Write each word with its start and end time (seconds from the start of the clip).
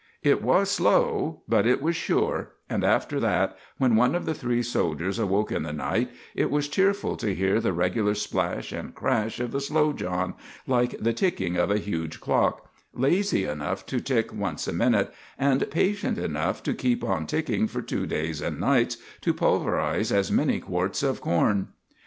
It 0.23 0.41
was 0.41 0.71
slow, 0.71 1.43
but 1.47 1.67
it 1.67 1.79
was 1.79 1.95
sure, 1.95 2.53
and 2.67 2.83
after 2.83 3.19
that, 3.19 3.55
when 3.77 3.95
one 3.95 4.15
of 4.15 4.25
the 4.25 4.33
three 4.33 4.63
soldiers 4.63 5.19
awoke 5.19 5.51
in 5.51 5.61
the 5.61 5.71
night, 5.71 6.09
it 6.33 6.49
was 6.49 6.67
cheerful 6.67 7.15
to 7.17 7.35
hear 7.35 7.61
the 7.61 7.71
regular 7.71 8.15
splash 8.15 8.71
and 8.71 8.95
crash 8.95 9.39
of 9.39 9.51
the 9.51 9.61
Slow 9.61 9.93
John, 9.93 10.33
like 10.65 10.95
the 10.99 11.13
ticking 11.13 11.55
of 11.55 11.69
a 11.69 11.77
huge 11.77 12.19
clock, 12.19 12.71
lazy 12.95 13.45
enough 13.45 13.85
to 13.85 13.99
tick 14.01 14.33
once 14.33 14.67
a 14.67 14.73
minute, 14.73 15.13
and 15.37 15.69
patient 15.69 16.17
enough 16.17 16.63
to 16.63 16.73
keep 16.73 17.03
on 17.03 17.27
ticking 17.27 17.67
for 17.67 17.83
two 17.83 18.07
days 18.07 18.41
and 18.41 18.59
nights 18.59 18.97
to 19.21 19.35
pulverize 19.35 20.11
as 20.11 20.31
many 20.31 20.59
quarts 20.59 21.03
of 21.03 21.21
corn. 21.21 21.67